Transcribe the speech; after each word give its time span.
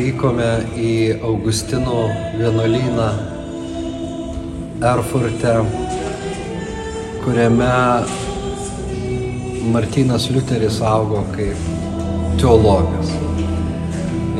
atvykome 0.00 0.46
į 0.80 0.92
Augustino 1.28 2.06
vienuolyną 2.38 3.08
Erfurte, 4.80 5.52
kuriame 7.20 7.68
Martinas 9.74 10.30
Liuteris 10.32 10.80
augo 10.80 11.20
kaip 11.36 11.68
teologas. 12.40 13.12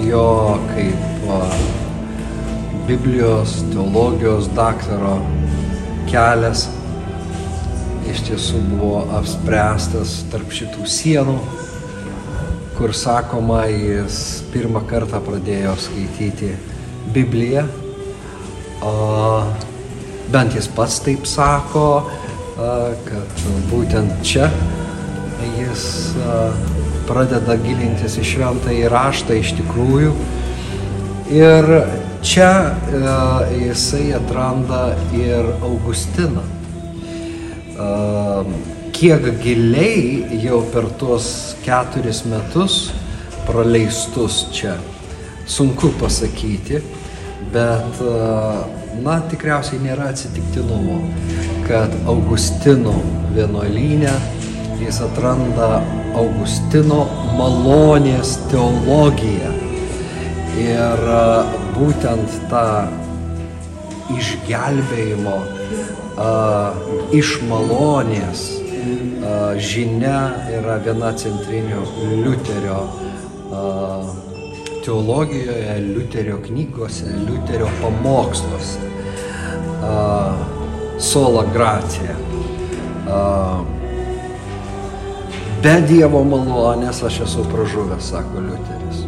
Jo 0.08 0.56
kaip 0.72 1.28
Biblijos, 2.88 3.60
teologijos 3.74 4.48
daktaro 4.56 5.18
kelias 6.08 6.70
iš 8.08 8.24
tiesų 8.30 8.64
buvo 8.72 9.04
apspręstas 9.20 10.22
tarp 10.32 10.56
šitų 10.56 10.88
sienų 10.88 11.36
kur 12.80 12.94
sakoma, 12.96 13.66
jis 13.68 14.40
pirmą 14.54 14.80
kartą 14.88 15.18
pradėjo 15.20 15.74
skaityti 15.76 16.54
Bibliją. 17.12 17.66
Bent 20.32 20.56
jis 20.56 20.68
pats 20.72 20.96
taip 21.04 21.28
sako, 21.28 21.84
kad 22.56 23.44
būtent 23.68 24.24
čia 24.24 24.48
jis 25.58 25.84
pradeda 27.10 27.58
gilintis 27.60 28.16
į 28.16 28.24
šventą 28.32 28.72
įraštą 28.78 29.36
iš 29.42 29.52
tikrųjų. 29.60 30.16
Ir 31.36 31.68
čia 32.24 32.50
jisai 33.58 34.06
atranda 34.16 34.94
ir 35.20 35.52
Augustiną 35.60 36.48
kiek 39.00 39.22
giliai 39.40 40.40
jau 40.42 40.58
per 40.72 40.84
tuos 41.00 41.56
keturis 41.64 42.18
metus 42.28 42.90
praleistus 43.46 44.42
čia. 44.52 44.74
Sunku 45.48 45.88
pasakyti, 45.96 46.82
bet, 47.54 48.02
na, 49.00 49.16
tikriausiai 49.32 49.80
nėra 49.80 50.10
atsitiktinumo, 50.12 50.98
kad 51.64 51.96
Augustino 52.12 52.92
vienuolynė 53.32 54.12
jis 54.84 55.00
atranda 55.08 55.80
Augustino 56.20 57.06
malonės 57.40 58.36
teologiją. 58.52 59.56
Ir 60.60 61.06
būtent 61.72 62.40
tą 62.52 62.66
išgelbėjimo 64.12 65.38
uh, 65.40 67.14
iš 67.16 67.38
malonės 67.48 68.50
žinia 69.60 70.20
yra 70.58 70.78
viena 70.84 71.12
centrinių 71.16 71.82
Liuterio 72.24 72.80
teologijoje, 74.84 75.76
Liuterio 75.84 76.38
knygose, 76.46 77.10
Liuterio 77.26 77.68
pamoksluose. 77.82 78.78
Sola 81.00 81.44
gracija. 81.52 82.16
Be 85.60 85.74
Dievo 85.88 86.22
malonės 86.24 87.02
aš 87.04 87.20
esu 87.26 87.44
pražuvęs, 87.52 88.12
sako 88.12 88.44
Liuteris. 88.46 89.02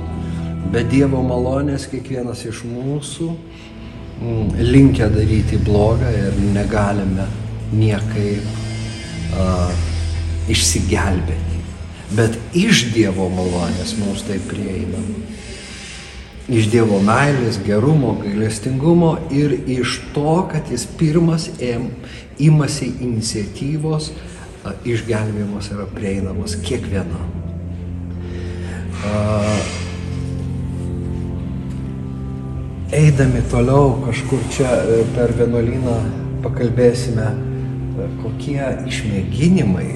Be 0.72 0.82
Dievo 0.88 1.22
malonės 1.24 1.86
kiekvienas 1.88 2.44
iš 2.48 2.64
mūsų 2.68 3.28
mm, 3.32 4.58
linkia 4.60 5.08
daryti 5.12 5.60
blogą 5.64 6.12
ir 6.12 6.36
negalime 6.52 7.28
niekaip 7.72 8.44
išsigelbėti. 10.50 11.60
Bet 12.12 12.36
iš 12.56 12.88
Dievo 12.92 13.28
malonės 13.32 13.94
mums 14.00 14.24
tai 14.26 14.38
prieinama. 14.44 15.22
Iš 16.52 16.66
Dievo 16.72 16.98
meilės, 17.04 17.60
gerumo, 17.64 18.16
gailestingumo 18.20 19.14
ir 19.32 19.54
iš 19.70 20.00
to, 20.12 20.42
kad 20.50 20.68
jis 20.72 20.84
pirmas 20.98 21.48
ėm, 21.62 21.86
imasi 22.42 22.90
iniciatyvos, 23.00 24.10
išgelbėjimas 24.84 25.70
yra 25.74 25.86
prieinamas 25.94 26.58
kiekvienam. 26.66 27.30
Eidami 32.92 33.40
toliau 33.50 33.96
kažkur 34.04 34.42
čia 34.52 34.68
e, 34.84 35.00
per 35.16 35.32
vienuolyną 35.38 35.96
pakalbėsime 36.44 37.30
kokie 38.22 38.62
išmėginimai 38.88 39.88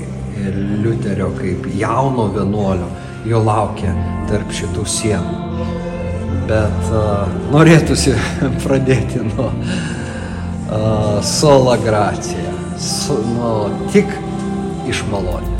Liuterio 0.82 1.30
kaip 1.38 1.66
jauno 1.78 2.28
vienuolio 2.34 2.88
jo 3.26 3.40
laukia 3.42 3.94
tarp 4.30 4.52
šitų 4.54 4.84
sienų. 4.86 5.66
Bet 6.46 6.92
uh, 6.94 7.26
norėtųsi 7.50 8.14
pradėti 8.64 9.24
nuo 9.26 9.48
uh, 9.50 11.18
sola 11.26 11.74
gracija, 11.82 12.54
su, 12.78 13.18
nuo 13.34 13.56
tik 13.94 14.12
iš 14.86 15.02
malonės. 15.10 15.55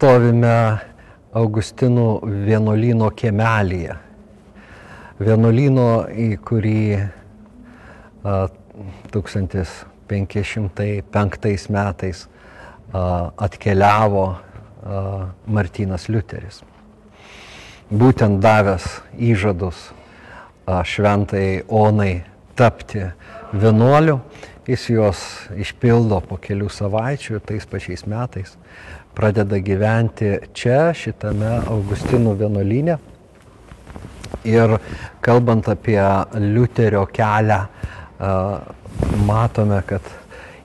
Stovime 0.00 0.80
Augustinų 1.36 2.24
vienuolyno 2.46 3.10
kiemelėje. 3.12 3.98
Vienuolyno, 5.20 6.08
į 6.08 6.40
kurį 6.40 7.04
a, 8.24 8.48
1505 9.12 11.68
metais 11.76 12.24
atkeliavo 13.44 14.24
Martinas 15.44 16.08
Liuteris. 16.08 16.64
Būtent 17.92 18.40
davęs 18.40 19.04
įžadus 19.20 19.92
šventai 20.64 21.68
Onai 21.68 22.24
tapti 22.56 23.04
vienuoliu, 23.52 24.24
jis 24.64 24.88
juos 24.94 25.20
išpildo 25.60 26.24
po 26.24 26.40
kelių 26.40 26.72
savaičių 26.72 27.44
tais 27.44 27.68
pačiais 27.68 28.08
metais 28.08 28.56
pradeda 29.14 29.58
gyventi 29.58 30.36
čia, 30.56 30.92
šitame 30.96 31.58
Augustinų 31.70 32.36
vienuolyne. 32.40 32.98
Ir 34.48 34.76
kalbant 35.20 35.68
apie 35.68 36.00
Liuterio 36.40 37.04
kelią, 37.12 37.60
matome, 39.26 39.82
kad 39.86 40.06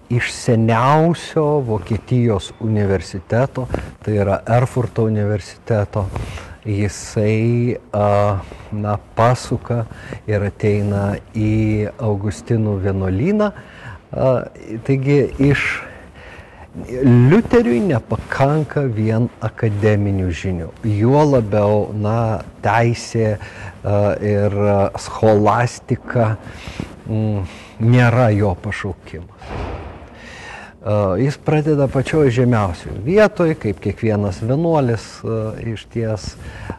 iš 0.09 0.29
seniausio 0.31 1.44
Vokietijos 1.66 2.51
universiteto, 2.59 3.66
tai 4.05 4.19
yra 4.22 4.39
Erfurto 4.57 5.03
universiteto, 5.09 6.05
jisai 6.66 7.78
na, 8.72 8.95
pasuka 9.17 9.84
ir 10.29 10.45
ateina 10.45 11.16
į 11.34 11.89
Augustinų 11.97 12.78
vienuolyną. 12.85 13.51
Taigi 14.85 15.19
iš 15.50 15.66
Liuteriui 16.75 17.80
nepakanka 17.88 18.81
vien 18.91 19.30
akademinių 19.40 20.28
žinių. 20.36 20.68
Juo 20.91 21.22
labiau, 21.24 21.85
na, 21.96 22.44
teisė 22.66 23.38
ir 24.20 24.58
scholastika 24.99 26.34
m, 27.08 27.46
nėra 27.79 28.28
jo 28.35 28.52
pašaukimas. 28.59 29.55
Jis 31.17 31.40
pradeda 31.41 31.88
pačioje 31.90 32.35
žemiausioje 32.44 32.99
vietoje, 33.08 33.55
kaip 33.58 33.79
kiekvienas 33.82 34.44
vienuolis 34.44 35.08
iš 35.64 35.88
ties, 35.96 36.28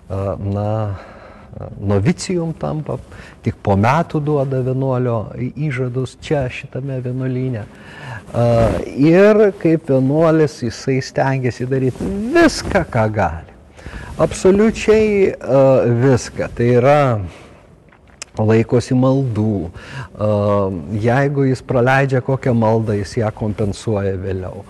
na, 0.07 0.69
novicijum 1.81 2.53
tampa, 2.61 2.99
tik 3.43 3.57
po 3.65 3.75
metų 3.81 4.21
duoda 4.23 4.61
vienuolio 4.63 5.19
įžadus 5.57 6.19
čia 6.23 6.45
šitame 6.53 7.01
vienuolyne. 7.03 7.65
Ir 8.35 9.53
kaip 9.63 9.89
vienuolis 9.91 10.59
jisai 10.65 10.99
stengiasi 11.05 11.67
daryti 11.71 12.09
viską, 12.35 12.83
ką 12.91 13.05
gali. 13.15 13.53
Absoliučiai 14.19 15.35
viską. 16.03 16.49
Tai 16.57 16.67
yra 16.81 17.01
laikosi 18.37 18.97
maldų. 18.99 19.71
Jeigu 21.01 21.47
jis 21.49 21.63
praleidžia 21.65 22.21
kokią 22.25 22.53
maldą, 22.57 22.97
jis 22.99 23.17
ją 23.23 23.31
kompensuoja 23.33 24.17
vėliau. 24.21 24.65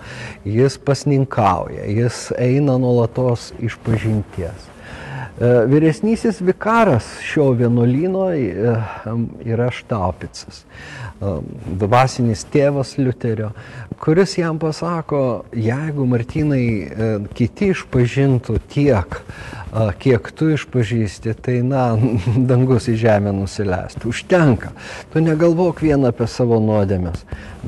Jis 0.47 0.79
pasninkauja, 0.79 1.89
jis 1.91 2.29
eina 2.39 2.77
nuolatos 2.79 3.53
iš 3.59 3.79
pažinties. 3.87 4.71
Vyresnysis 5.41 6.41
vikaras 6.41 7.05
šio 7.21 7.51
vienuolyno 7.53 8.31
yra 9.45 9.67
Štapicas, 9.69 10.63
dvasinis 11.77 12.47
tėvas 12.49 12.95
Liuterio, 12.97 13.51
kuris 14.01 14.39
jam 14.39 14.57
pasako, 14.57 15.21
jeigu 15.53 16.07
Martinai 16.09 17.21
kiti 17.37 17.69
išpažintų 17.75 18.57
tiek, 18.73 19.21
kiek 20.01 20.33
tu 20.33 20.49
išpažįsti, 20.55 21.37
tai 21.45 21.61
na, 21.69 21.85
dangus 22.51 22.89
į 22.89 22.97
žemę 23.05 23.37
nusileistų. 23.37 24.09
Užtenka. 24.17 24.73
Tu 25.13 25.21
negalvok 25.21 25.85
vien 25.85 26.09
apie 26.09 26.31
savo 26.33 26.63
nuodėmės, 26.65 27.27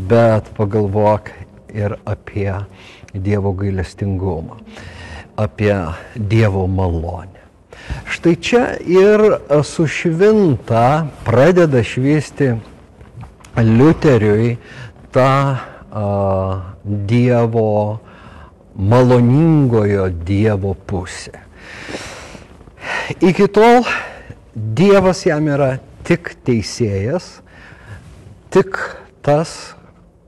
bet 0.09 0.49
pagalvok 0.56 1.35
ir 1.76 1.99
apie 2.09 2.55
Dievo 3.12 3.53
gailestingumą, 3.56 4.56
apie 5.37 5.75
Dievo 6.17 6.65
malonę. 6.65 7.38
Štai 8.09 8.35
čia 8.41 8.65
ir 8.83 9.23
sušvinta 9.65 11.07
pradeda 11.25 11.83
šviesti 11.85 12.53
Liuteriui 13.59 14.57
ta 15.13 15.31
a, 15.91 16.05
Dievo, 16.85 17.99
maloningojo 18.79 20.09
Dievo 20.25 20.75
pusė. 20.87 21.35
Iki 23.21 23.49
tol 23.53 23.83
Dievas 24.55 25.25
jam 25.27 25.49
yra 25.51 25.77
tik 26.07 26.33
teisėjas, 26.47 27.27
tik 28.55 28.79
tas, 29.25 29.53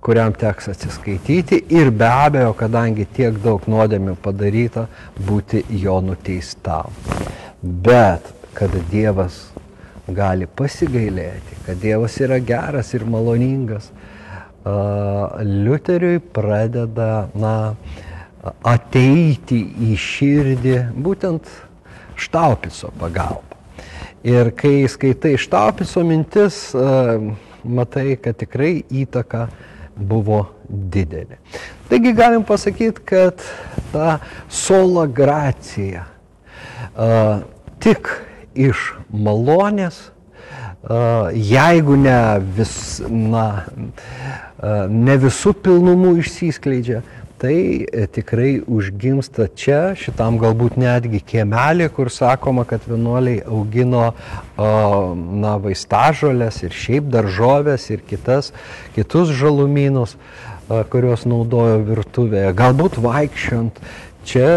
kuriam 0.04 0.32
teks 0.36 0.70
atsiskaityti 0.72 1.62
ir 1.76 1.90
be 1.90 2.08
abejo, 2.08 2.52
kadangi 2.56 3.06
tiek 3.16 3.36
daug 3.44 3.64
nuodėmių 3.70 4.16
padaryta, 4.22 4.86
būti 5.28 5.64
jo 5.82 6.00
nuteistam. 6.04 6.92
Bet 7.62 8.24
kad 8.56 8.72
Dievas 8.88 9.50
gali 10.08 10.46
pasigailėti, 10.48 11.58
kad 11.66 11.80
Dievas 11.82 12.16
yra 12.24 12.38
geras 12.40 12.94
ir 12.96 13.04
maloningas, 13.04 13.90
Liuteriui 14.64 16.20
pradeda 16.34 17.28
na, 17.36 17.74
ateiti 18.64 19.60
į 19.88 19.96
širdį 20.00 20.76
būtent 21.04 21.48
Štaupico 22.20 22.90
pagalba. 23.00 23.56
Ir 24.24 24.52
kai 24.56 24.84
skaitai 24.88 25.36
Štaupico 25.40 26.04
mintis, 26.04 26.58
matai, 27.64 28.16
kad 28.20 28.36
tikrai 28.40 28.82
įtaka 29.02 29.46
buvo 29.96 30.46
didelė. 30.68 31.36
Taigi 31.88 32.12
galim 32.16 32.44
pasakyti, 32.48 33.04
kad 33.04 33.44
ta 33.92 34.16
sola 34.48 35.04
gracija 35.08 36.06
tik 37.80 38.10
iš 38.54 38.90
malonės, 39.12 40.10
jeigu 41.36 41.96
ne, 42.00 42.18
vis, 42.56 42.74
na, 43.08 43.46
ne 44.88 45.16
visų 45.20 45.52
pilnumų 45.60 46.16
išsiskleidžia, 46.22 47.02
tai 47.40 47.86
tikrai 48.12 48.58
užgimsta 48.68 49.46
čia, 49.56 49.94
šitam 49.96 50.36
galbūt 50.40 50.76
netgi 50.80 51.22
kiemelį, 51.24 51.88
kur 51.96 52.10
sakoma, 52.12 52.66
kad 52.68 52.84
vienuoliai 52.88 53.40
augino 53.48 54.10
na, 54.58 55.54
vaistažolės 55.62 56.60
ir 56.66 56.76
šiaip 56.76 57.08
daržovės 57.12 57.88
ir 57.94 58.04
kitas, 58.04 58.52
kitus 58.96 59.32
žalumynus, 59.32 60.18
kuriuos 60.92 61.24
naudojo 61.28 61.80
virtuvėje. 61.88 62.52
Galbūt 62.60 63.00
vaikščiant 63.00 63.80
čia, 64.28 64.52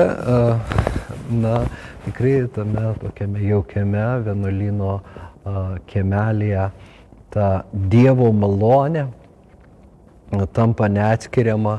na, 1.31 1.63
tikrai 2.05 2.47
tame 2.55 2.85
tokiame 3.01 3.43
jaukiame 3.47 4.05
vienuolino 4.25 4.93
kiemelėje 5.89 6.65
ta 7.33 7.47
Dievo 7.73 8.31
malonė 8.35 9.05
tampa 10.53 10.89
neatskiriama 10.89 11.77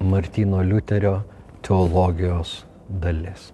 Martino 0.00 0.62
Liuterio 0.62 1.14
teologijos 1.62 2.64
dalis. 2.88 3.52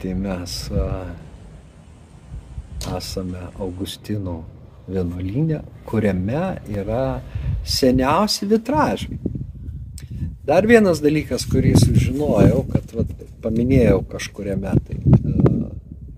Tai 0.00 0.14
mes 0.16 0.56
esame 2.96 3.42
Augustino 3.60 4.40
vienuolynė, 4.90 5.60
kuriame 5.88 6.44
yra 6.72 7.20
seniausi 7.64 8.48
vitražai. 8.50 9.18
Dar 10.46 10.66
vienas 10.66 11.02
dalykas, 11.04 11.44
kurį 11.46 11.76
sužinojau, 11.78 12.64
kad 12.72 12.94
vat, 12.96 13.12
paminėjau 13.44 14.00
kažkuriame 14.10 14.72
tai 14.86 14.96
uh, 14.98 15.68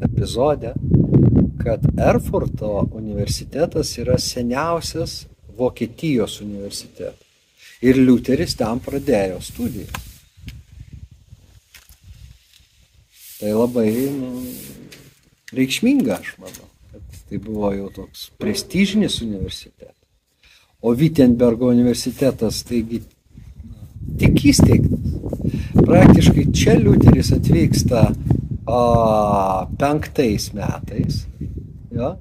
epizode, 0.06 0.72
kad 1.62 1.84
Erfurto 2.00 2.86
universitetas 2.96 3.92
yra 4.00 4.16
seniausias 4.18 5.26
Vokietijos 5.58 6.40
universitetas. 6.40 7.20
Ir 7.82 7.98
Liuteris 7.98 8.54
ten 8.56 8.80
pradėjo 8.80 9.42
studijas. 9.44 10.11
Tai 13.42 13.50
labai 13.50 13.90
nu, 14.14 14.28
reikšminga, 15.50 16.14
aš 16.20 16.36
manau. 16.38 16.68
Tai 17.26 17.38
buvo 17.42 17.72
jau 17.74 17.88
toks 17.90 18.28
prestižinis 18.38 19.16
universitetas. 19.24 19.96
O 20.78 20.92
Wittenbergo 20.94 21.72
universitetas, 21.74 22.60
taigi 22.68 23.00
tik 24.20 24.44
įsteigtas. 24.46 25.18
Praktiškai 25.74 26.46
čia 26.54 26.78
Liuteris 26.78 27.32
atvyksta 27.34 28.04
a, 28.06 28.80
penktais 29.74 30.52
metais. 30.54 31.24
Ja? 31.90 32.14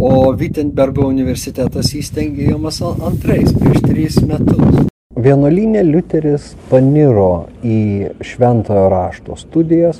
O 0.00 0.32
Wittenbergo 0.32 1.10
universitetas 1.12 1.92
įsteigiamas 1.92 2.80
antrais, 2.88 3.52
prieš 3.52 3.84
tris 3.84 4.22
metus. 4.24 4.86
Vienuolinė 5.26 5.80
Liuteris 5.82 6.52
paniro 6.70 7.48
į 7.66 7.78
šventojo 8.22 8.84
rašto 8.92 9.34
studijas 9.40 9.98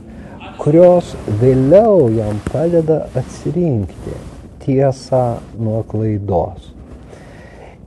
kurios 0.60 1.12
vėliau 1.40 2.08
jam 2.14 2.38
padeda 2.46 3.06
atsirinkti 3.16 4.14
tiesą 4.64 5.38
nuo 5.58 5.82
klaidos. 5.88 6.72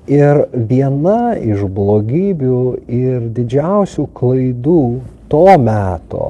Ir 0.10 0.46
viena 0.54 1.36
iš 1.38 1.66
blogybių 1.76 2.62
ir 2.88 3.28
didžiausių 3.36 4.08
klaidų 4.20 4.82
to 5.30 5.46
meto 5.62 6.30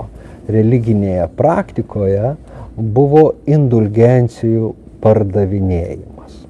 religinėje 0.51 1.29
praktikoje 1.39 2.33
buvo 2.75 3.23
indulgencijų 3.47 4.73
pardavinėjimas. 5.03 6.41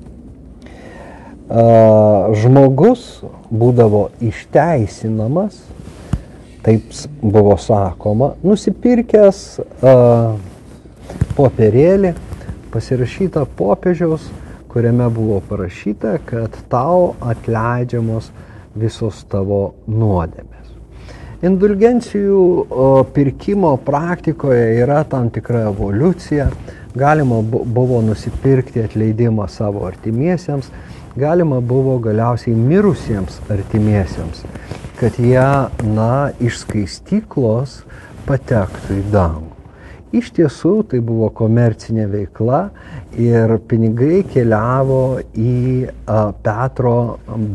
Žmogus 2.40 3.06
būdavo 3.52 4.10
išteisinamas 4.22 5.62
taip 6.62 6.92
buvo 7.22 7.56
sakoma, 7.58 8.34
nusipirkęs 8.44 9.40
uh, 9.60 10.36
popierėlį, 11.38 12.14
pasirašytą 12.74 13.46
popiežiaus, 13.58 14.28
kuriame 14.70 15.08
buvo 15.14 15.40
parašyta, 15.50 16.18
kad 16.30 16.54
tau 16.70 17.16
atleidžiamos 17.26 18.30
visos 18.78 19.24
tavo 19.32 19.74
nuodėmės. 19.90 20.68
Indulgencijų 21.48 22.42
pirkimo 23.16 23.72
praktikoje 23.88 24.82
yra 24.84 25.06
tam 25.08 25.30
tikra 25.32 25.70
evoliucija. 25.70 26.50
Galima 27.00 27.40
buvo 27.48 28.02
nusipirkti 28.04 28.84
atleidimą 28.84 29.46
savo 29.48 29.86
artimiesiems, 29.88 30.68
galima 31.18 31.62
buvo 31.62 31.98
galiausiai 32.04 32.56
mirusiems 32.56 33.40
artimiesiems 33.50 34.46
kad 35.00 35.16
jie, 35.20 35.44
na, 35.96 36.32
iš 36.44 36.60
skaistyklos 36.66 37.80
patektų 38.28 38.98
į 39.00 39.04
dangų. 39.14 39.54
Iš 40.20 40.32
tiesų 40.36 40.74
tai 40.92 41.00
buvo 41.06 41.30
komercinė 41.32 42.08
veikla 42.10 42.64
ir 43.16 43.54
pinigai 43.70 44.24
keliavo 44.28 45.22
į 45.38 45.88
Petro 46.44 46.98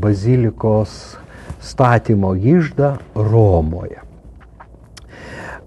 bazilikos 0.01 0.95
statymo 1.65 2.33
gyždą 2.39 2.95
Romoje. 3.19 4.01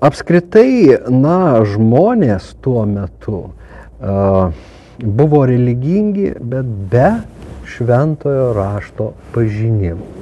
Apskritai, 0.01 0.97
na, 1.13 1.59
žmonės 1.67 2.55
tuo 2.63 2.85
metu 2.89 3.43
uh, 3.43 4.53
buvo 4.97 5.45
religingi, 5.49 6.31
bet 6.39 6.69
be 6.89 7.11
šventojo 7.77 8.51
rašto 8.57 9.13
pažinimų. 9.35 10.13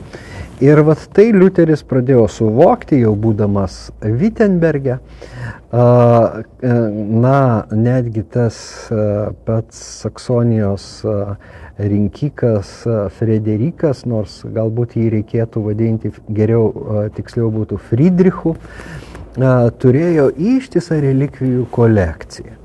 Ir 0.64 0.80
vat 0.88 1.02
tai 1.12 1.34
Liuteris 1.36 1.82
pradėjo 1.84 2.30
suvokti, 2.32 3.02
jau 3.02 3.12
būdamas 3.20 3.90
Wittenberge. 4.00 5.02
Na, 5.76 7.40
netgi 7.76 8.24
tas 8.32 8.60
pats 9.44 9.82
Saksonijos 10.06 10.86
rinkikas 11.76 12.72
Frederikas, 13.18 14.06
nors 14.08 14.38
galbūt 14.48 14.96
jį 14.96 15.10
reikėtų 15.18 15.66
vadinti 15.66 16.14
geriau, 16.32 16.72
tiksliau 17.18 17.52
būtų 17.52 17.82
Friedrichu, 17.90 18.56
turėjo 19.82 20.30
ištisą 20.36 21.00
relikvijų 21.04 21.66
kolekciją. 21.72 22.56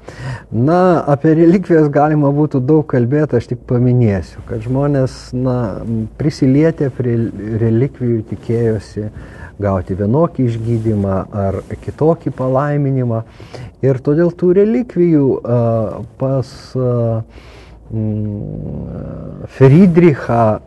Na, 0.50 1.04
apie 1.06 1.34
relikvijas 1.38 1.88
galima 1.92 2.32
būtų 2.34 2.60
daug 2.66 2.86
kalbėti, 2.90 3.38
aš 3.38 3.52
tik 3.52 3.60
paminėsiu, 3.68 4.42
kad 4.48 4.64
žmonės 4.64 5.30
na, 5.36 5.56
prisilietę 6.18 6.90
prie 6.94 7.14
relikvijų 7.62 8.24
tikėjosi 8.32 9.06
gauti 9.60 9.94
vienokį 9.94 10.48
išgydymą 10.48 11.20
ar 11.44 11.60
kitokį 11.84 12.32
palaiminimą. 12.38 13.22
Ir 13.86 14.00
todėl 14.04 14.32
tų 14.34 14.54
relikvijų 14.58 15.26
uh, 15.36 16.00
pas 16.18 16.50
uh, 16.78 17.22
Friedrichą 19.50 20.58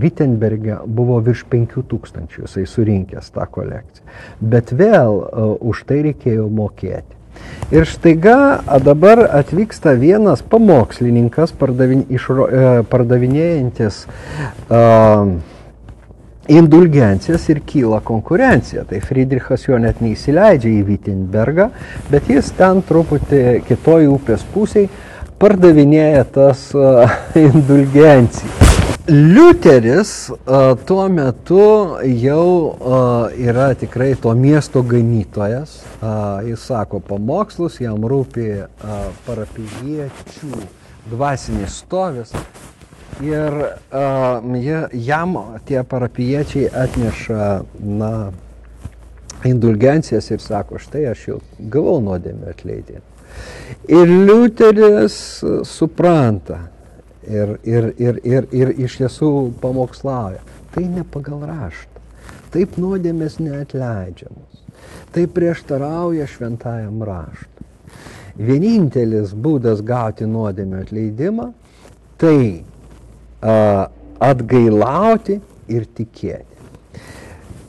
Wittenbergę 0.00 0.78
buvo 0.86 1.20
virš 1.20 1.44
5000, 1.52 2.42
jisai 2.42 2.66
surinkęs 2.66 3.30
tą 3.30 3.44
kolekciją. 3.50 4.06
Bet 4.40 4.72
vėl 4.72 5.20
už 5.60 5.84
tai 5.84 6.00
reikėjo 6.08 6.48
mokėti. 6.48 7.20
Ir 7.70 7.86
štaiga 7.86 8.60
dabar 8.82 9.22
atvyksta 9.36 9.92
vienas 10.00 10.42
pamokslininkas 10.42 11.52
pardavin, 11.56 12.02
išro, 12.10 12.48
e, 12.50 12.82
pardavinėjantis 12.90 14.00
uh, 14.08 15.28
indulgencijas 16.50 17.46
ir 17.48 17.60
kyla 17.66 18.00
konkurencija. 18.04 18.84
Tai 18.90 18.98
Friedrichas 19.04 19.68
jo 19.68 19.78
net 19.78 20.02
neįsileidžia 20.02 20.72
į 20.80 20.82
Wittenbergą, 20.88 21.68
bet 22.10 22.30
jis 22.32 22.50
ten 22.58 22.82
truputį 22.86 23.60
kitoj 23.68 24.10
upės 24.16 24.42
pusėje 24.54 24.90
pardavinėja 25.40 26.26
tas 26.34 26.68
uh, 26.76 27.08
indulgencijas. 27.48 28.70
Liuteris 29.10 30.30
a, 30.46 30.76
tuo 30.86 31.08
metu 31.08 31.96
jau 32.04 32.76
a, 32.78 33.30
yra 33.34 33.72
tikrai 33.74 34.12
to 34.14 34.34
miesto 34.38 34.82
ganytojas. 34.86 35.80
A, 35.98 36.12
jis 36.46 36.62
sako 36.70 37.00
pamokslus, 37.02 37.80
jam 37.82 38.04
rūpi 38.06 38.46
a, 38.60 39.00
parapijiečių 39.26 40.60
dvasinis 41.10 41.80
stovis. 41.82 42.30
Ir 43.24 43.58
a, 43.66 44.04
jam 44.94 45.36
tie 45.66 45.82
parapiečiai 45.82 46.70
atneša 46.84 47.52
na, 47.80 48.14
indulgencijas 49.48 50.30
ir 50.30 50.44
sako, 50.44 50.78
štai 50.78 51.08
aš 51.16 51.28
jau 51.32 51.40
gavau 51.58 51.98
nuodėmę 52.04 52.54
atleidimą. 52.54 53.09
Ir 53.90 54.06
Liuteris 54.06 55.16
supranta, 55.66 56.60
ir, 57.26 57.58
ir, 57.64 57.92
ir, 57.98 58.20
ir, 58.24 58.48
ir 58.52 58.72
iš 58.86 58.98
tiesų 59.00 59.30
pamokslauja. 59.62 60.42
Tai 60.74 60.84
ne 60.86 61.04
pagal 61.04 61.44
raštą. 61.48 62.02
Taip 62.54 62.76
nuodėmės 62.82 63.38
neatleidžiamos. 63.42 64.62
Tai 65.14 65.24
prieštarauja 65.34 66.26
šventajam 66.30 67.02
raštui. 67.06 67.66
Vienintelis 68.40 69.34
būdas 69.34 69.82
gauti 69.84 70.26
nuodėmio 70.26 70.84
atleidimą- 70.84 71.50
tai 72.20 72.62
a, 73.42 73.88
atgailauti 74.20 75.40
ir 75.68 75.86
tikėti. 75.96 76.49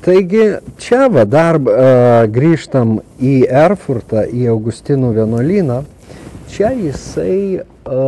Taigi 0.01 0.55
čia 0.81 1.05
va 1.13 1.27
dar 1.29 1.59
a, 1.61 2.23
grįžtam 2.25 2.95
į 3.21 3.35
Erfurtą, 3.45 4.23
į 4.25 4.47
Augustinų 4.49 5.11
vienuolyną. 5.13 5.83
Čia 6.49 6.71
jisai 6.73 7.61
a, 7.61 8.07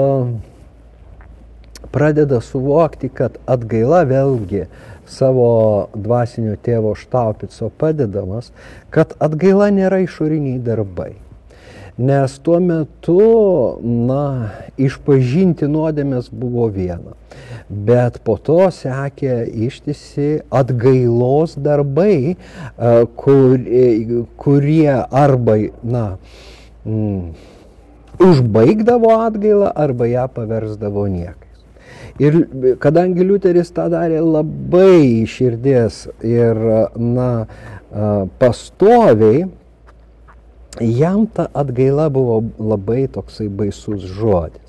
pradeda 1.93 2.41
suvokti, 2.41 3.11
kad 3.13 3.37
atgaila 3.45 4.01
vėlgi 4.09 4.65
savo 5.05 5.89
dvasinio 5.93 6.55
tėvo 6.65 6.95
Štaupico 6.97 7.69
padedamas, 7.77 8.49
kad 8.89 9.13
atgaila 9.21 9.69
nėra 9.75 10.01
išoriniai 10.07 10.57
darbai. 10.65 11.11
Nes 12.01 12.39
tuo 12.41 12.57
metu, 12.57 13.19
na, 13.85 14.49
išpažinti 14.81 15.69
nuodėmės 15.69 16.33
buvo 16.33 16.71
viena. 16.73 17.13
Bet 17.69 18.19
po 18.25 18.35
to 18.37 18.67
sekė 18.73 19.43
ištisi 19.67 20.43
atgailos 20.53 21.55
darbai, 21.55 22.35
kurie, 23.19 24.23
kurie 24.37 24.97
arba, 25.23 25.57
na, 25.83 26.03
mm, 26.85 27.31
užbaigdavo 28.23 29.15
atgailą 29.29 29.71
arba 29.85 30.09
ją 30.11 30.27
paversdavo 30.35 31.07
nieką. 31.07 31.39
Ir 32.21 32.35
kadangi 32.77 33.25
Liuteris 33.25 33.71
tą 33.73 33.87
darė 33.89 34.19
labai 34.21 35.25
širdies 35.25 36.03
ir, 36.21 36.59
na, 36.93 37.29
pastoviai, 38.41 39.47
jam 40.81 41.25
ta 41.27 41.47
atgaila 41.53 42.09
buvo 42.13 42.43
labai 42.59 43.07
toksai 43.07 43.47
baisus 43.49 44.05
žodis. 44.19 44.62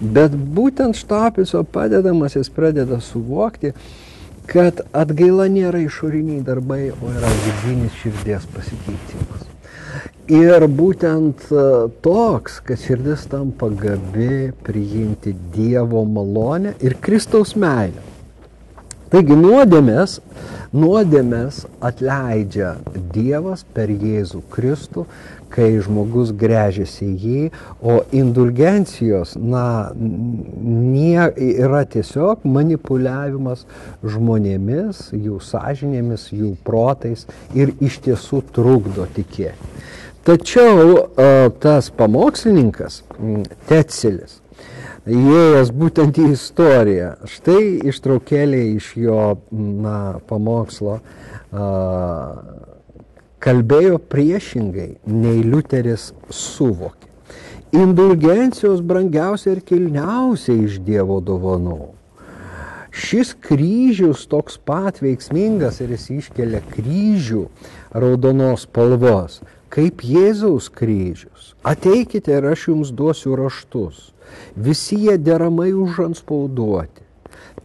Bet 0.00 0.34
būtent 0.34 0.98
Štapiso 0.98 1.62
padedamas 1.64 2.36
jis 2.36 2.50
pradeda 2.52 3.00
suvokti, 3.00 3.72
kad 4.50 4.82
atgaila 4.92 5.46
nėra 5.52 5.82
išoriniai 5.86 6.42
darbai, 6.46 6.90
o 6.90 7.10
yra 7.12 7.30
vidinis 7.46 7.98
širdies 8.02 8.46
pasikeitimas. 8.54 9.48
Ir 10.32 10.64
būtent 10.70 11.48
e, 11.50 11.66
toks, 12.04 12.60
kad 12.66 12.80
širdis 12.80 13.26
tampa 13.30 13.68
gabi 13.68 14.52
priimti 14.64 15.34
Dievo 15.54 16.04
malonę 16.08 16.76
ir 16.80 16.96
Kristaus 17.02 17.56
meilę. 17.58 18.11
Taigi 19.12 19.36
nuodėmės, 19.36 20.14
nuodėmės 20.72 21.66
atleidžia 21.84 22.70
Dievas 23.12 23.60
per 23.76 23.90
Jėzų 23.92 24.40
Kristų, 24.54 25.04
kai 25.52 25.66
žmogus 25.84 26.32
grežiasi 26.32 27.10
jį, 27.20 27.42
o 27.84 27.98
indulgencijos, 28.16 29.34
na, 29.36 29.92
nie, 29.92 31.20
yra 31.44 31.82
tiesiog 31.92 32.46
manipuliavimas 32.48 33.66
žmonėmis, 34.00 35.10
jų 35.12 35.42
sąžinėmis, 35.44 36.30
jų 36.32 36.54
protais 36.64 37.28
ir 37.52 37.76
iš 37.84 38.00
tiesų 38.08 38.40
trukdo 38.56 39.04
tikėti. 39.12 39.72
Tačiau 40.24 41.02
tas 41.60 41.92
pamokslininkas, 41.98 43.02
Tetselis, 43.68 44.38
įėjęs 45.06 45.70
būtent 45.74 46.18
į 46.22 46.28
istoriją, 46.36 47.14
štai 47.26 47.62
ištraukėlė 47.90 48.62
iš 48.76 48.92
jo 49.02 49.22
na, 49.50 50.20
pamokslo 50.30 51.00
kalbėjo 53.42 53.98
priešingai, 54.12 54.92
nei 55.06 55.42
Liuteris 55.42 56.12
suvokė. 56.30 57.10
Indulgencijos 57.72 58.82
brangiausia 58.84 59.56
ir 59.56 59.62
kilniausia 59.64 60.54
iš 60.60 60.78
Dievo 60.84 61.18
dovanų. 61.24 61.94
Šis 62.92 63.32
kryžius 63.40 64.26
toks 64.28 64.58
pat 64.60 65.00
veiksmingas 65.00 65.80
ir 65.80 65.94
jis 65.96 66.10
iškelia 66.18 66.60
kryžių 66.74 67.46
raudonos 67.96 68.66
spalvos 68.68 69.40
kaip 69.72 70.04
Jėzaus 70.04 70.68
kryžius. 70.68 71.54
Ateikite 71.64 72.34
ir 72.36 72.50
aš 72.50 72.66
jums 72.68 72.92
duosiu 72.92 73.38
raštus. 73.40 74.10
Visi 74.56 74.98
jie 75.06 75.16
deramai 75.18 75.72
užanspauduoti, 75.72 77.02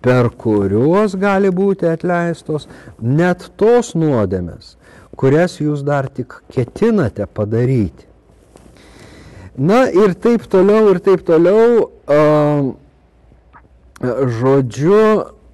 per 0.02 0.30
kuriuos 0.44 1.16
gali 1.20 1.52
būti 1.52 1.90
atleistos 1.90 2.68
net 3.02 3.50
tos 3.60 3.94
nuodėmės, 3.96 4.76
kurias 5.20 5.60
jūs 5.62 5.84
dar 5.88 6.10
tik 6.10 6.40
ketinate 6.54 7.28
padaryti. 7.28 8.06
Na 9.58 9.88
ir 9.90 10.14
taip 10.14 10.46
toliau, 10.52 10.92
ir 10.94 11.00
taip 11.02 11.24
toliau, 11.26 11.88
uh, 12.06 12.76
žodžiu, 14.38 15.02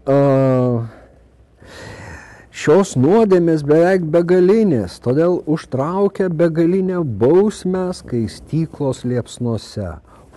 uh, 0.04 0.84
Šios 2.54 2.92
nuodėmės 2.94 3.64
beveik 3.66 4.04
begalinės, 4.14 5.00
todėl 5.02 5.40
užtraukia 5.50 6.28
begalinę 6.30 7.00
bausmę 7.02 7.88
skaistyklos 7.98 9.02
liepsnuose. 9.10 9.88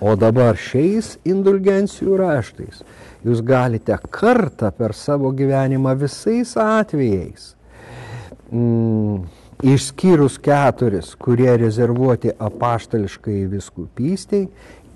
O 0.00 0.12
dabar 0.20 0.58
šiais 0.60 1.14
indulgencijų 1.24 2.18
raštais 2.20 2.82
jūs 3.24 3.40
galite 3.44 3.96
kartą 4.12 4.70
per 4.76 4.92
savo 4.94 5.30
gyvenimą 5.34 5.94
visais 5.98 6.52
atvejais, 6.60 7.54
mm, 8.52 9.24
išskyrus 9.64 10.36
keturis, 10.38 11.14
kurie 11.16 11.56
rezervuoti 11.56 12.34
apaštališkai 12.38 13.46
viskupystiai, 13.50 14.50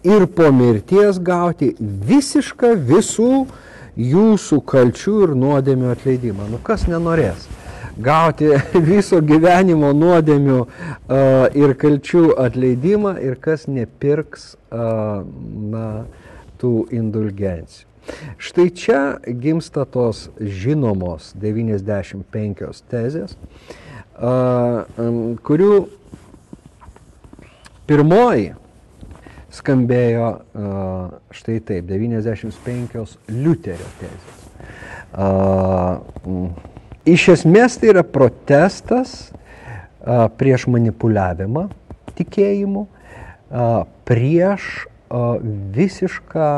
ir 0.04 0.26
po 0.26 0.52
mirties 0.52 1.18
gauti 1.18 1.72
visišką 1.80 2.74
visų 2.92 3.46
jūsų 3.96 4.60
kalčių 4.68 5.16
ir 5.24 5.34
nuodėmių 5.36 5.90
atleidimą. 5.94 6.48
Nu 6.52 6.60
kas 6.64 6.86
nenorės? 6.88 7.48
Gauti 7.98 8.50
viso 8.92 9.20
gyvenimo 9.24 9.90
nuodėmių 9.96 10.58
uh, 10.60 10.68
ir 11.56 11.74
kalčių 11.80 12.24
atleidimą 12.40 13.16
ir 13.24 13.38
kas 13.42 13.66
nepirks 13.70 14.54
uh, 14.70 15.22
na, 15.74 15.86
tų 16.60 16.74
indulgencijų. 16.94 17.86
Štai 18.40 18.70
čia 18.74 19.00
gimsta 19.38 19.84
tos 19.86 20.30
žinomos 20.40 21.34
95 21.38 22.80
tezės, 22.90 23.36
um, 24.18 25.36
kurių 25.46 25.74
pirmoji 27.90 28.48
skambėjo 29.50 30.30
štai 31.34 31.58
taip, 31.66 31.86
95 31.90 33.16
Liuterio 33.34 33.88
tezės. 34.00 34.36
Iš 37.08 37.30
esmės 37.32 37.78
tai 37.80 37.94
yra 37.94 38.02
protestas 38.04 39.30
prieš 40.36 40.66
manipuliavimą 40.68 41.62
tikėjimu, 42.18 42.82
prieš 44.04 44.66
visišką 45.78 46.50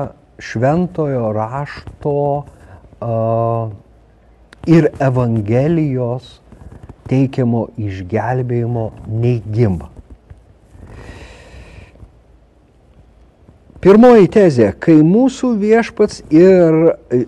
šventojo 0.42 1.30
rašto 1.36 2.16
ir 4.66 4.90
Evangelijos 4.98 6.40
teikiamo 7.06 7.68
išgelbėjimo 7.78 8.88
neigimą. 9.22 9.91
Pirmoji 13.82 14.28
tezė, 14.30 14.68
kai 14.78 15.00
mūsų 15.02 15.48
viešpats 15.58 16.20
ir 16.30 16.76
e, 16.86 17.22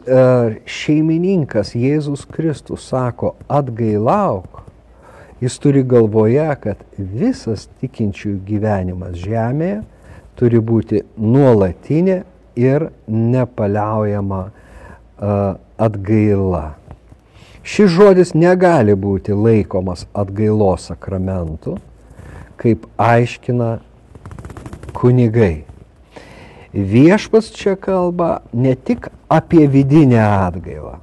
šeimininkas 0.70 1.72
Jėzus 1.74 2.22
Kristus 2.30 2.84
sako 2.92 3.32
atgailauk, 3.50 4.60
jis 5.42 5.56
turi 5.58 5.82
galvoje, 5.82 6.46
kad 6.62 6.84
visas 6.94 7.64
tikinčiųjų 7.82 8.36
gyvenimas 8.46 9.18
žemėje 9.24 9.80
turi 10.38 10.62
būti 10.70 11.02
nuolatinė 11.18 12.20
ir 12.54 12.86
nepaliaujama 13.10 14.40
e, 14.46 15.34
atgaila. 15.90 16.64
Šis 17.66 17.94
žodis 17.98 18.34
negali 18.38 18.94
būti 18.94 19.34
laikomas 19.34 20.06
atgailos 20.14 20.86
sakramentu, 20.94 21.80
kaip 22.62 22.86
aiškina 22.94 23.80
kunigai. 24.94 25.64
Viešpas 26.74 27.52
čia 27.54 27.76
kalba 27.78 28.40
ne 28.52 28.74
tik 28.74 29.06
apie 29.30 29.68
vidinę 29.70 30.18
atgailą. 30.18 30.96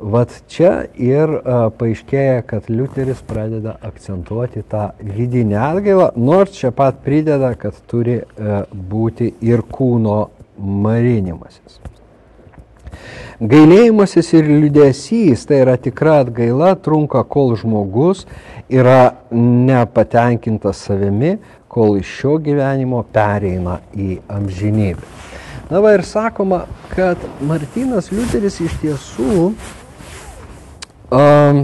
Vat 0.00 0.32
čia 0.48 0.86
ir 0.96 1.32
paaiškėja, 1.76 2.42
kad 2.48 2.68
Liuteris 2.72 3.20
pradeda 3.28 3.74
akcentuoti 3.84 4.62
tą 4.68 4.90
vidinę 5.00 5.58
atgailą, 5.60 6.10
nors 6.16 6.52
čia 6.56 6.72
pat 6.72 7.00
prideda, 7.04 7.54
kad 7.56 7.76
turi 7.88 8.20
būti 8.72 9.34
ir 9.44 9.64
kūno 9.68 10.18
marinimasis. 10.56 11.80
Gailėjimasis 13.40 14.34
ir 14.36 14.48
liudesys, 14.52 15.46
tai 15.48 15.62
yra 15.62 15.78
tikra 15.80 16.18
atgaila, 16.26 16.74
trunka, 16.76 17.22
kol 17.24 17.54
žmogus 17.56 18.26
yra 18.68 19.14
nepatenkintas 19.32 20.82
savimi, 20.84 21.38
kol 21.72 21.96
iš 22.02 22.10
šio 22.18 22.34
gyvenimo 22.44 23.00
pereina 23.14 23.78
į 23.96 24.18
amžinybę. 24.28 25.08
Na 25.70 25.80
va 25.80 25.94
ir 25.96 26.04
sakoma, 26.04 26.66
kad 26.92 27.16
Martinas 27.46 28.10
Liuteris 28.12 28.58
iš 28.60 28.74
tiesų 28.82 29.52
um, 31.08 31.62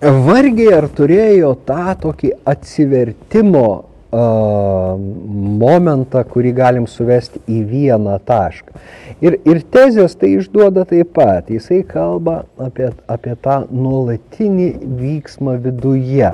vargiai 0.00 0.72
ar 0.78 0.88
turėjo 0.88 1.52
tą 1.68 1.92
tokį 2.06 2.32
atsivertimo 2.48 3.66
momentą, 4.12 6.22
kurį 6.24 6.52
galim 6.56 6.86
suvesti 6.88 7.40
į 7.44 7.60
vieną 7.68 8.16
tašką. 8.24 8.72
Ir, 9.20 9.36
ir 9.44 9.60
tezės 9.68 10.16
tai 10.16 10.38
išduoda 10.38 10.86
taip 10.88 11.12
pat. 11.12 11.50
Jisai 11.52 11.82
kalba 11.84 12.46
apie, 12.56 12.88
apie 13.06 13.36
tą 13.42 13.66
nuolatinį 13.68 14.70
vyksmą 15.00 15.58
viduje. 15.60 16.32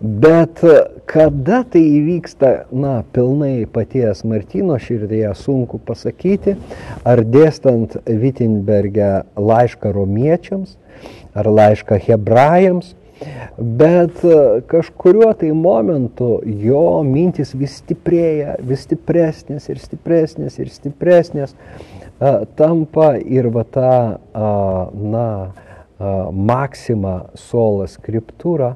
Bet 0.00 0.64
kada 1.06 1.62
tai 1.70 1.82
įvyksta, 1.84 2.66
na, 2.72 3.04
pilnai 3.12 3.66
paties 3.70 4.24
Martino 4.24 4.78
širdėje 4.80 5.34
sunku 5.38 5.78
pasakyti, 5.78 6.56
ar 7.04 7.22
dėstant 7.22 8.00
Wittenbergę 8.06 9.26
laišką 9.36 9.92
romiečiams, 9.94 10.78
ar 11.36 11.52
laišką 11.52 12.00
hebrajams, 12.08 12.96
Bet 13.56 14.24
e, 14.24 14.60
kažkuriuo 14.68 15.32
tai 15.40 15.52
momentu 15.56 16.40
jo 16.44 17.02
mintis 17.06 17.54
vis 17.56 17.78
stiprėja, 17.80 18.58
vis 18.60 18.84
stipresnės 18.84 19.70
ir 19.72 19.80
stipresnės 19.80 20.58
ir 20.60 20.72
stipresnės, 20.72 21.54
e, 21.56 22.32
tampa 22.58 23.14
ir 23.16 23.48
va 23.54 23.64
ta, 23.64 23.92
a, 24.36 24.50
na, 24.92 25.28
maksima 25.96 27.30
sola 27.40 27.86
skriptūra, 27.88 28.74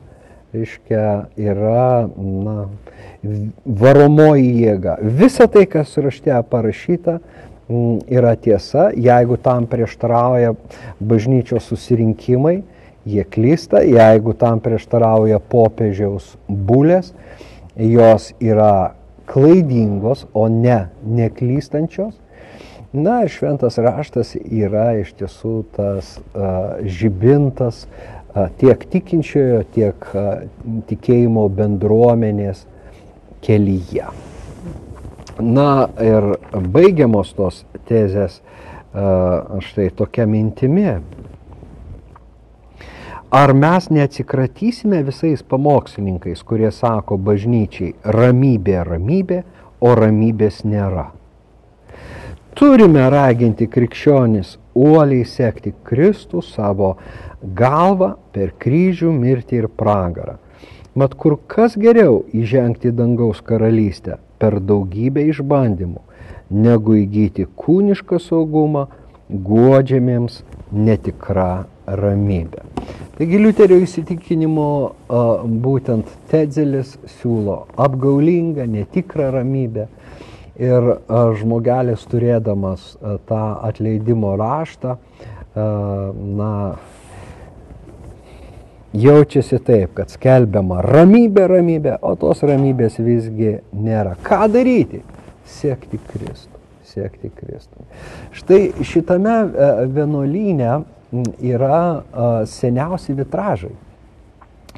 reiškia, 0.57 1.05
yra, 1.37 2.09
na, 2.17 2.55
varomoji 3.65 4.51
jėga. 4.65 4.97
Visa 5.21 5.47
tai, 5.53 5.67
kas 5.69 5.93
rašte 6.01 6.33
parašyta, 6.51 7.19
yra 8.11 8.35
tiesa, 8.41 8.89
jeigu 8.97 9.37
tam 9.39 9.69
prieštarauja 9.71 10.57
bažnyčios 10.99 11.69
susirinkimai, 11.71 12.63
jie 13.07 13.25
klysta, 13.25 13.83
jeigu 13.87 14.35
tam 14.39 14.61
prieštarauja 14.65 15.41
popiežiaus 15.53 16.35
būlės, 16.49 17.13
jos 17.77 18.33
yra 18.41 18.95
klaidingos, 19.31 20.27
o 20.35 20.49
ne 20.49 20.89
neklystančios. 21.07 22.17
Na 22.93 23.21
ir 23.23 23.31
šventas 23.31 23.79
raštas 23.79 24.33
yra 24.35 24.97
iš 24.99 25.13
tiesų 25.21 25.53
tas 25.77 26.17
uh, 26.19 26.81
žibintas 26.83 27.85
uh, 27.87 28.49
tiek 28.59 28.83
tikinčiojo, 28.91 29.61
tiek 29.77 30.09
uh, 30.11 30.43
tikėjimo 30.91 31.47
bendruomenės 31.55 32.65
kelyje. 33.47 34.11
Na 35.39 35.87
ir 36.03 36.33
baigiamos 36.51 37.31
tos 37.39 37.63
tezės 37.87 38.41
uh, 38.43 39.63
štai 39.63 39.87
tokia 39.95 40.27
mintimi, 40.27 40.99
Ar 43.31 43.53
mes 43.55 43.85
neatsikratysime 43.95 45.05
visais 45.07 45.43
pamokslininkais, 45.47 46.41
kurie 46.43 46.73
sako 46.75 47.15
bažnyčiai 47.29 47.93
ramybė, 48.17 48.81
ramybė, 48.89 49.39
o 49.79 49.93
ramybės 49.95 50.65
nėra? 50.67 51.05
Turime 52.59 53.05
raginti 53.15 53.71
krikščionis 53.71 54.57
uoliai 54.75 55.23
sekti 55.23 55.71
Kristų 55.87 56.43
savo 56.43 56.97
galvą 57.63 58.17
per 58.35 58.51
kryžių, 58.59 59.15
mirtį 59.23 59.63
ir 59.63 59.71
pragarą. 59.79 60.41
Mat 60.99 61.15
kur 61.15 61.39
kas 61.47 61.79
geriau 61.79 62.25
įžengti 62.35 62.91
dangaus 62.91 63.47
karalystę 63.47 64.19
per 64.43 64.59
daugybę 64.59 65.23
išbandymų, 65.31 66.03
negu 66.51 66.99
įgyti 67.07 67.47
kūnišką 67.63 68.19
saugumą, 68.27 68.89
guodžiamiems 69.31 70.43
netikra 70.75 71.69
ramybė. 71.87 72.65
Taigi 73.19 73.39
Liuterio 73.41 73.77
įsitikinimo 73.85 74.69
būtent 75.65 76.09
Tedzelis 76.31 76.95
siūlo 77.21 77.67
apgaulingą, 77.81 78.65
netikrą 78.71 79.31
ramybę 79.35 79.89
ir 80.61 80.87
žmogelis 81.41 82.05
turėdamas 82.09 82.95
tą 83.29 83.43
atleidimo 83.69 84.33
raštą, 84.41 84.97
na, 85.57 86.53
jaučiasi 88.93 89.59
taip, 89.65 89.95
kad 89.99 90.13
skelbiama 90.13 90.81
ramybė, 90.85 91.47
ramybė, 91.51 91.97
o 92.03 92.15
tos 92.19 92.41
ramybės 92.47 92.97
visgi 93.03 93.59
nėra. 93.73 94.17
Ką 94.27 94.49
daryti? 94.53 95.03
Siekti 95.51 96.01
Kristų. 96.11 96.57
Siekti 96.91 97.31
Kristų. 97.31 97.85
Štai 98.35 98.63
šitame 98.87 99.37
vienuolyne 99.95 100.81
yra 101.13 102.45
seniausi 102.47 103.15
vitražai 103.19 103.75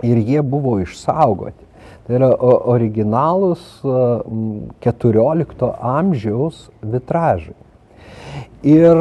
ir 0.02 0.16
jie 0.16 0.42
buvo 0.42 0.78
išsaugoti. 0.82 1.66
Tai 2.06 2.16
yra 2.18 2.30
originalūs 2.72 3.82
14 4.82 5.68
amžiaus 5.78 6.64
vitražai. 6.82 7.54
Ir 8.66 8.96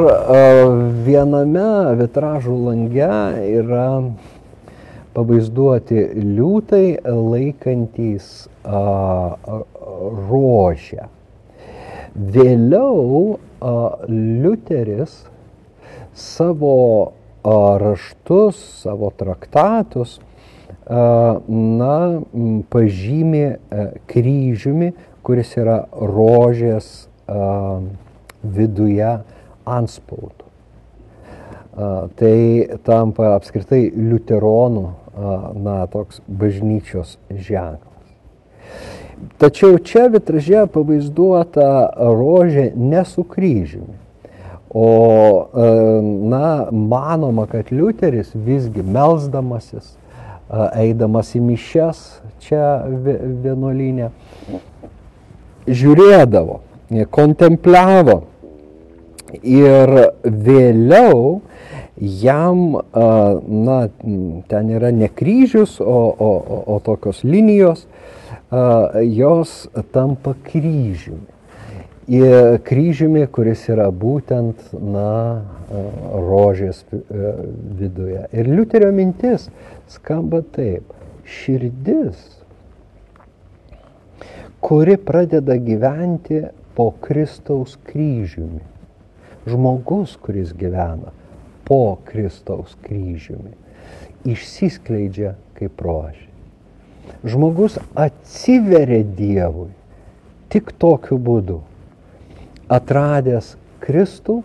viename 1.06 1.96
vitražų 1.98 2.58
lange 2.66 3.08
yra 3.62 3.86
pavaizduoti 5.16 6.04
liūtai 6.18 6.86
laikantys 7.06 8.28
rožę. 10.30 11.08
Vėliau 12.12 13.38
Liuteris 14.12 15.16
savo 16.12 16.76
raštus, 17.44 18.58
savo 18.82 19.10
traktatus, 19.18 20.20
na, 20.88 21.96
pažymė 22.72 23.46
kryžiumi, 24.10 24.92
kuris 25.22 25.54
yra 25.58 25.84
rožės 25.92 27.08
viduje 28.42 29.12
anspautų. 29.62 30.48
Tai 32.18 32.36
tampa 32.84 33.32
apskritai 33.38 33.86
liuteronų, 33.94 34.84
na, 35.62 35.78
toks 35.92 36.20
bažnyčios 36.26 37.16
ženklas. 37.30 37.88
Tačiau 39.38 39.78
čia 39.78 40.08
vitraže 40.10 40.66
pavaizduota 40.74 41.94
rožė 41.96 42.72
ne 42.74 43.04
su 43.06 43.22
kryžiumi. 43.22 44.01
O, 44.72 45.48
na, 46.32 46.68
manoma, 46.72 47.46
kad 47.46 47.68
Liuteris 47.70 48.30
visgi 48.32 48.80
melzdamasis, 48.80 49.98
eidamas 50.80 51.34
į 51.36 51.42
mišes 51.44 52.00
čia 52.40 52.80
vienuolinė, 52.88 54.08
žiūrėdavo, 55.68 56.60
kontempliavo 57.12 58.16
ir 59.44 59.92
vėliau 60.24 61.42
jam, 62.24 62.80
na, 62.92 63.78
ten 64.48 64.72
yra 64.72 64.90
ne 64.92 65.08
kryžius, 65.12 65.78
o, 65.80 66.00
o, 66.16 66.32
o, 66.32 66.62
o 66.74 66.80
tokios 66.84 67.22
linijos, 67.28 67.84
jos 69.04 69.68
tampa 69.92 70.34
kryžiumi. 70.48 71.28
Ir 72.10 72.58
kryžiumi, 72.66 73.28
kuris 73.30 73.68
yra 73.70 73.86
būtent, 73.94 74.58
na, 74.74 75.42
rožės 75.70 76.82
viduje. 76.90 78.24
Ir 78.34 78.50
Liuterio 78.50 78.90
mintis 78.94 79.46
skamba 79.92 80.42
taip. 80.56 80.88
Širdis, 81.22 82.18
kuri 84.58 84.96
pradeda 84.98 85.54
gyventi 85.62 86.42
po 86.74 86.90
Kristaus 87.04 87.78
kryžiumi. 87.86 88.64
Žmogus, 89.46 90.16
kuris 90.18 90.50
gyvena 90.58 91.14
po 91.66 91.98
Kristaus 92.06 92.74
kryžiumi, 92.82 93.54
išsiskleidžia 94.26 95.36
kaip 95.58 95.82
rožė. 95.82 96.26
Žmogus 97.22 97.78
atsiveria 97.94 99.02
Dievui 99.06 99.70
tik 100.52 100.74
tokiu 100.78 101.18
būdu, 101.22 101.62
atradęs 102.72 103.54
Kristų, 103.82 104.40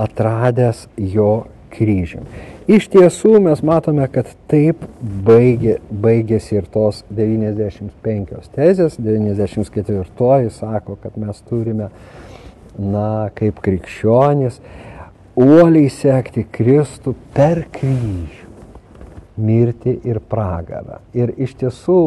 atradęs 0.00 0.86
jo 0.96 1.44
kryžium. 1.70 2.26
Iš 2.70 2.86
tiesų 2.92 3.38
mes 3.42 3.62
matome, 3.66 4.06
kad 4.12 4.28
taip 4.50 4.82
baigė, 5.26 5.78
baigėsi 5.90 6.58
ir 6.58 6.68
tos 6.70 7.02
95 7.10 8.50
tezės. 8.54 8.98
94 9.00 10.50
sako, 10.54 10.98
kad 11.02 11.16
mes 11.18 11.40
turime, 11.48 11.88
na, 12.78 13.30
kaip 13.34 13.58
krikščionis, 13.64 14.60
uoliai 15.38 15.90
sekti 15.90 16.44
Kristų 16.46 17.16
per 17.34 17.64
kryžių 17.74 18.48
mirti 19.40 19.96
ir 20.04 20.20
pragarą. 20.20 21.00
Ir 21.16 21.32
iš 21.40 21.56
tiesų 21.62 22.00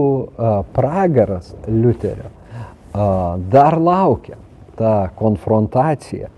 pragaras 0.75 1.53
Liuterio 1.67 2.29
dar 3.51 3.79
laukia 3.81 4.38
ta 4.77 5.09
konfrontacija 5.15 6.29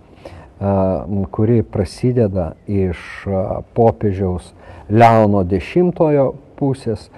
kuri 1.31 1.63
prasideda 1.63 2.51
iš 2.67 2.97
popiežiaus 3.73 4.53
Leono 4.89 5.43
X 5.43 5.75
pusės, 6.55 7.09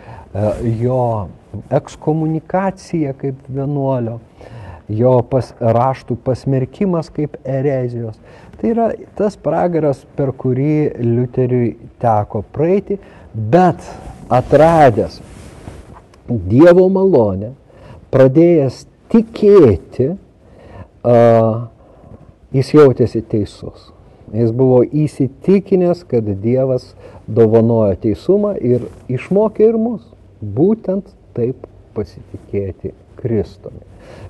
jo 0.82 1.28
ekskomunikacija 1.70 3.14
kaip 3.14 3.36
vienuolio, 3.48 4.18
jo 4.90 5.22
pas, 5.30 5.54
raštų 5.60 6.18
pasmerkimas 6.26 7.12
kaip 7.14 7.38
erezijos. 7.46 8.18
Tai 8.58 8.70
yra 8.72 8.88
tas 9.16 9.38
pragaras, 9.38 10.02
per 10.18 10.32
kurį 10.34 10.98
Liuteriui 10.98 11.76
teko 12.02 12.42
praeiti, 12.52 12.98
bet 13.34 13.84
atradęs 14.30 15.22
Dievo 16.28 16.90
malonę, 16.92 17.54
pradėjęs 18.12 18.82
tikėti, 19.14 20.16
uh, 21.08 21.68
jis 22.56 22.74
jautėsi 22.76 23.24
teisus. 23.32 23.92
Jis 24.36 24.52
buvo 24.52 24.82
įsitikinęs, 24.84 26.04
kad 26.10 26.28
Dievas 26.44 26.92
dovanoja 27.28 27.96
teisumą 28.04 28.58
ir 28.60 28.84
išmokė 29.12 29.70
ir 29.70 29.78
mus 29.80 30.04
būtent 30.42 31.08
taip 31.38 31.64
pasitikėti 31.96 32.92
Kristumi. 33.18 33.86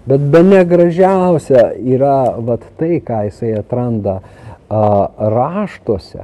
Bet 0.07 0.23
be 0.31 0.43
negražiausia 0.45 1.71
yra 1.81 2.37
vat 2.45 2.63
tai, 2.79 3.01
ką 3.03 3.25
jisai 3.27 3.51
atranda 3.57 4.19
a, 4.21 4.83
raštuose, 5.33 6.23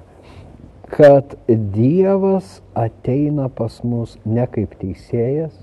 kad 0.94 1.36
Dievas 1.50 2.62
ateina 2.78 3.50
pas 3.50 3.82
mus 3.84 4.16
ne 4.26 4.46
kaip 4.54 4.78
teisėjas, 4.80 5.54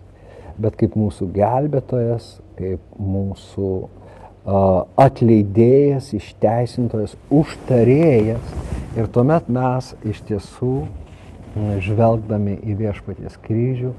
bet 0.61 0.76
kaip 0.76 0.98
mūsų 0.98 1.31
gelbėtojas, 1.38 2.35
kaip 2.59 2.83
mūsų 3.00 3.70
atleidėjas, 4.44 6.12
išteisintojas, 6.16 7.16
užtarėjas. 7.31 8.55
Ir 8.98 9.07
tuomet 9.14 9.48
mes 9.53 9.92
iš 10.09 10.22
tiesų, 10.26 10.74
žvelgdami 11.85 12.57
į 12.66 12.76
viešpaties 12.81 13.37
kryžių, 13.44 13.92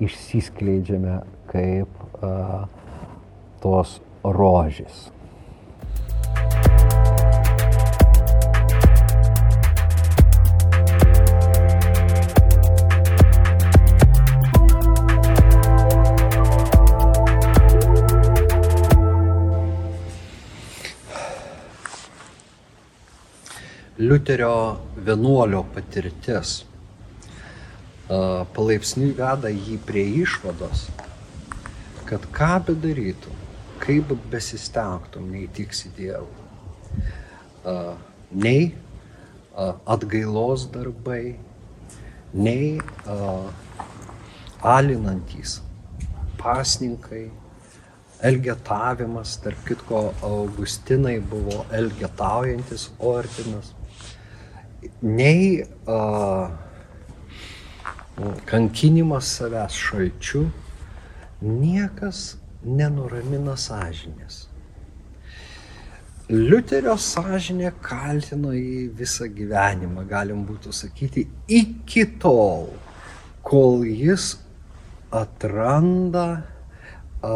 išsiskleidžiame 0.00 1.20
kaip 1.50 2.22
a, 2.24 2.66
tos 3.60 3.98
rožės. 4.24 5.08
Liuterio 24.20 24.80
vienuolio 25.06 25.62
patirtis 25.72 26.50
palaipsniui 28.52 29.14
veda 29.16 29.48
jį 29.48 29.78
prie 29.88 30.02
išvados, 30.20 30.82
kad 32.04 32.26
ką 32.36 32.50
bedarytum, 32.66 33.38
kaip 33.80 34.12
besistengtum, 34.28 35.30
neįtiksi 35.32 35.94
Dievui. 35.96 36.36
Nei 38.44 38.68
atgailos 39.96 40.68
darbai, 40.76 41.38
nei 42.36 42.76
alinantys 44.76 45.62
pasninkai, 46.44 47.30
elgetavimas, 48.20 49.38
tarp 49.40 49.64
kitko 49.64 50.10
Augustinai 50.20 51.22
buvo 51.24 51.64
elgetaujantis 51.72 52.90
ordinas 53.16 53.72
nei 55.02 55.64
a, 55.86 56.50
kankinimas 58.48 59.28
savęs 59.38 59.76
šalčiu, 59.80 60.44
niekas 61.40 62.36
nenuramina 62.64 63.56
sąžinės. 63.56 64.46
Liuterio 66.30 66.94
sąžinė 67.00 67.72
kaltino 67.82 68.52
jį 68.54 68.84
visą 68.94 69.26
gyvenimą, 69.34 70.04
galim 70.06 70.44
būtų 70.46 70.72
sakyti, 70.74 71.26
iki 71.48 72.04
tol, 72.22 72.68
kol 73.42 73.82
jis 73.88 74.36
atranda 75.10 76.26
a, 77.18 77.34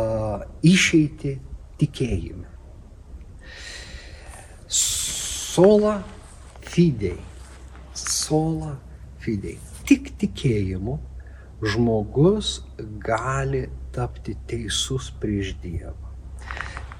išeiti 0.62 1.38
tikėjime. 1.80 2.50
Sola 4.68 6.00
fidei 6.62 7.18
sola 8.08 8.76
fidei. 9.22 9.58
Tik 9.88 10.14
tikėjimu 10.20 10.98
žmogus 11.64 12.60
gali 13.04 13.66
tapti 13.94 14.34
teisus 14.48 15.10
prieš 15.20 15.54
Dievą. 15.62 15.94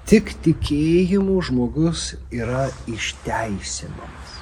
Tik 0.05 0.35
tikėjimu 0.45 1.39
žmogus 1.47 2.11
yra 2.33 2.67
išteisinamas. 2.89 4.35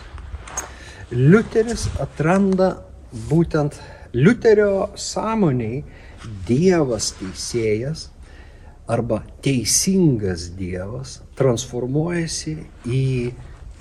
Liuteris 1.13 1.87
atranda 2.03 2.73
būtent 3.29 3.77
Liuterio 4.13 4.91
sąmoniai 4.99 5.83
Dievas 6.47 7.13
teisėjas 7.19 8.09
arba 8.91 9.21
teisingas 9.45 10.49
Dievas 10.57 11.21
transformuojasi 11.39 12.57
į 12.85 13.07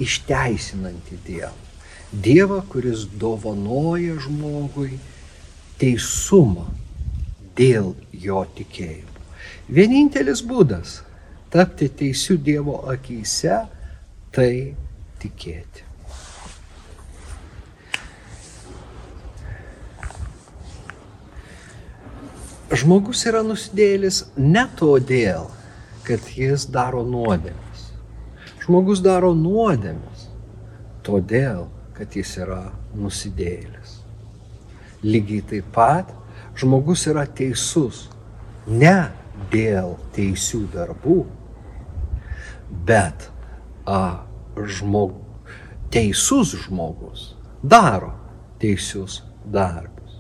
išteisinantį 0.02 1.20
Dievą. 1.26 1.71
Dievą, 2.12 2.60
kuris 2.68 3.06
dovanoja 3.16 4.18
žmogui 4.20 4.98
teisumą 5.80 6.66
dėl 7.56 7.94
jo 8.12 8.42
tikėjimo. 8.56 9.08
Vienintelis 9.72 10.42
būdas 10.44 10.98
tapti 11.52 11.88
teisiu 11.88 12.36
Dievo 12.36 12.82
akise- 12.92 13.62
tai 14.34 14.74
tikėti. 15.20 15.88
Žmogus 22.72 23.26
yra 23.28 23.42
nusidėlis 23.44 24.22
ne 24.36 24.64
todėl, 24.76 25.50
kad 26.04 26.20
jis 26.36 26.64
daro 26.72 27.02
nuodėmes. 27.04 27.82
Žmogus 28.64 29.02
daro 29.04 29.34
nuodėmes 29.36 30.28
todėl, 31.04 31.68
kad 32.02 32.16
jis 32.18 32.32
yra 32.42 32.64
nusidėlis. 32.98 34.00
Lygiai 35.06 35.42
taip 35.46 35.68
pat 35.70 36.08
žmogus 36.58 37.04
yra 37.06 37.22
teisus 37.30 38.08
ne 38.66 38.96
dėl 39.52 39.92
teisių 40.16 40.64
darbų, 40.72 41.20
bet 42.88 43.28
a, 43.86 44.24
žmog, 44.58 45.14
teisus 45.94 46.56
žmogus 46.64 47.36
daro 47.62 48.10
teisius 48.58 49.20
darbus. 49.54 50.18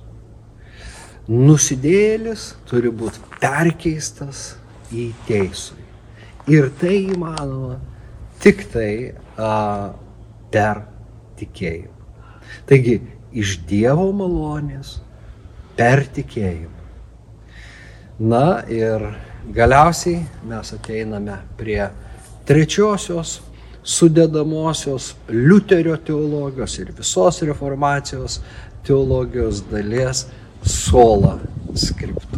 Nusidėlis 1.26 2.52
turi 2.70 2.94
būti 2.94 3.26
perkeistas 3.42 4.52
į 4.94 5.10
teisų. 5.26 5.82
Ir 6.46 6.70
tai 6.78 6.94
įmanoma 7.08 7.80
tik 8.38 8.68
tai 8.70 8.92
a, 9.34 9.52
per 10.54 10.86
tikėjimą. 11.42 11.98
Taigi, 12.68 13.00
iš 13.32 13.58
Dievo 13.68 14.10
malonės 14.16 14.96
per 15.76 16.04
tikėjimą. 16.14 16.80
Na 18.22 18.62
ir 18.70 19.06
galiausiai 19.54 20.20
mes 20.46 20.74
ateiname 20.76 21.38
prie 21.58 21.80
trečiosios 22.46 23.40
sudedamosios 23.82 25.14
Liuterio 25.28 25.96
teologijos 25.96 26.78
ir 26.78 26.92
visos 26.94 27.42
reformacijos 27.42 28.40
teologijos 28.86 29.64
dalies 29.70 30.26
sola 30.62 31.38
scriptura. 31.74 32.31